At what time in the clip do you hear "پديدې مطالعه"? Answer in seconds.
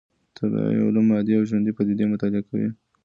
1.77-2.43